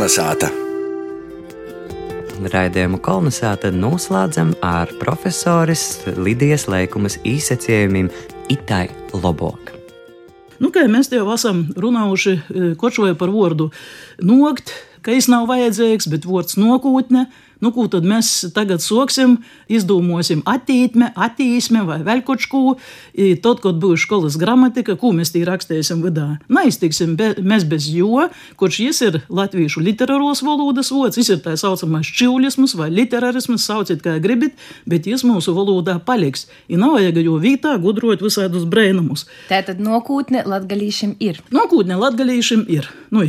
Kolnesāta. 0.00 0.48
Raidījumu 2.40 3.02
kolonizāta 3.04 3.68
noslēdzam 3.68 4.54
ar 4.64 4.88
profesoras 4.96 5.82
Lidijas 6.16 6.64
Leikumas 6.72 7.18
izsacījumiem 7.28 8.08
Itai 8.48 8.86
Lobok. 9.12 9.74
Nu, 10.56 10.70
kā 10.72 10.86
mēs 10.88 11.12
jau 11.12 11.26
esam 11.34 11.66
runājuši, 11.76 12.32
kočoja 12.80 13.18
par 13.20 13.28
vārdu 13.34 13.68
nogt, 14.24 14.72
ka 15.02 15.14
viņš 15.14 15.30
nav 15.32 15.46
vajadzīgs, 15.50 16.10
bet 16.12 16.28
vārds 16.28 16.58
nokūtne 16.60 17.28
Nu, 17.60 17.70
ko 17.76 17.84
tad 17.92 18.06
mēs 18.08 18.30
tagad 18.56 18.80
soksim, 18.80 19.36
izdomāsim 19.68 20.40
attīstme, 20.48 21.10
attīstme 21.12 21.82
vai 21.84 21.98
vēl 22.04 22.22
kaut 22.24 22.46
ko. 22.48 22.62
Tad, 23.44 23.60
kad 23.60 23.80
būs 23.82 24.06
skolas 24.06 24.38
gramatika, 24.40 24.96
ko 25.00 25.12
mēs 25.16 25.34
tī 25.34 25.42
rakstīsim 25.44 26.00
vidā. 26.04 26.26
Neiztiksim 26.52 27.16
be, 27.20 27.34
mēs 27.44 27.66
bez 27.68 27.90
jo, 27.92 28.24
kurš 28.60 28.78
šis 28.80 29.02
ir 29.04 29.18
latviešu 29.28 29.82
literāros 29.84 30.40
valodas 30.46 30.92
vods, 30.94 31.18
šis 31.20 31.34
ir 31.36 31.42
tā 31.44 31.56
saucamais 31.60 32.08
čivlisms 32.08 32.74
vai 32.80 32.88
literārisms, 32.94 33.66
sauciet 33.68 34.00
kā 34.04 34.16
gribat, 34.24 34.56
bet 34.88 35.10
jis 35.10 35.26
mūsu 35.28 35.52
valodā 35.56 35.98
paliks. 36.00 36.46
Ir 36.72 36.80
nav 36.80 36.96
vajag 36.96 37.20
jo 37.26 37.36
vītā 37.42 37.76
gudrot 37.82 38.24
visādus 38.24 38.64
brēnumus. 38.64 39.26
Tātad 39.52 39.84
nokūtne 39.84 40.46
latgalīšiem 40.48 41.18
ir. 41.20 41.44
Nokūtne 41.52 42.00
latgalīšiem 42.00 42.64
ir. 42.72 42.88
Nu, 43.12 43.28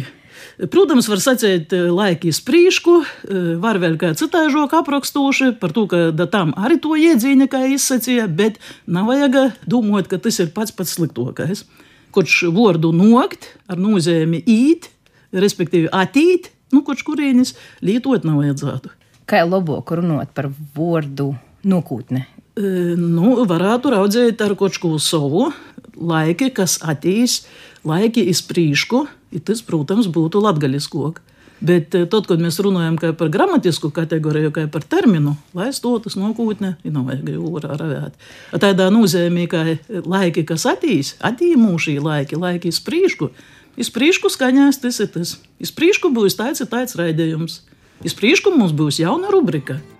Protams, 0.72 1.08
var 1.10 1.22
sacīt, 1.24 1.74
eh, 1.74 1.90
laiki 1.90 2.34
sprīšku, 2.36 2.96
eh, 3.02 3.56
var 3.62 3.80
vēl 3.82 3.98
kā 3.98 4.14
citāžok 4.18 4.76
aprakstoši 4.82 5.60
par 5.60 5.72
to, 5.72 5.88
ka 5.88 6.12
tam 6.28 6.54
arī 6.54 6.80
to 6.82 6.90
iedzīņa, 6.90 7.48
kā 7.48 7.66
izsacīja, 7.74 8.28
bet 8.28 8.58
nav 8.88 9.08
vajag 9.08 9.54
domāt, 9.68 10.08
ka 10.08 10.18
tas 10.18 10.40
ir 10.40 10.48
pats 10.48 10.72
pats 10.72 10.98
sliktākais. 10.98 11.64
Kurš 12.12 12.52
vārdu 12.52 12.92
nokt 12.94 13.48
ar 13.70 13.78
nozīmi 13.78 14.44
īt, 14.46 14.90
respektīvi 15.32 15.90
attīt, 15.90 16.52
nu, 16.72 16.84
kurš 16.84 17.04
kurienes 17.04 17.56
lietot 17.82 18.24
nav 18.28 18.42
vajadzētu. 18.42 18.92
Kā 19.28 19.46
labāk 19.48 19.94
runāt 19.96 20.34
par 20.36 20.52
vārdu 20.76 21.38
nokūtne? 21.64 22.26
E, 22.52 22.62
nu, 23.00 23.46
varētu 23.48 23.94
raudzēt 23.94 24.42
ar 24.44 24.56
kaut 24.60 24.76
ko 24.82 24.98
savu, 25.00 25.52
laiki, 25.96 26.52
kas 26.56 26.80
attīs, 26.84 27.46
laiki 27.88 28.26
izprīšku, 28.32 29.06
tas, 29.40 29.62
protams, 29.64 30.12
būtu 30.12 30.42
latgaļiskok. 30.44 31.22
Bet 31.62 31.94
eh, 31.94 32.08
tad, 32.10 32.26
kad 32.26 32.42
mēs 32.42 32.58
runājam 32.64 32.98
par 33.18 33.30
gramatisku 33.30 33.92
kategoriju, 33.94 34.50
kā 34.56 34.66
par 34.72 34.82
terminu, 34.82 35.36
lai 35.54 35.70
stotas 35.74 36.18
ir 36.18 36.96
nav 36.96 37.06
vajag 37.06 37.30
jūrā 37.36 37.78
ravēt. 37.78 38.18
Tādā 38.52 38.90
nozīmē, 38.94 39.46
ka 39.52 39.66
laiki, 40.02 40.44
kas 40.50 40.66
attīs, 40.66 41.16
attīmūšī 41.22 42.00
laiki, 42.02 42.40
laiki 42.42 42.74
izprīšku, 42.74 43.30
izprīšku 43.78 44.34
skaņās 44.34 44.82
tas 44.82 45.00
ir 45.06 45.14
tas. 45.14 45.38
Izprīšku 45.62 46.10
būs 46.10 46.40
tāds 46.40 46.66
ir 46.66 46.72
tāds 46.72 46.98
raidījums. 46.98 47.62
Izprīšku 48.02 48.56
mums 48.58 48.74
būs 48.74 48.98
jauna 49.04 49.30
rubrika. 49.30 49.82